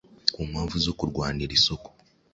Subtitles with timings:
[0.33, 1.89] ku mpamvu zo kurwanira isoko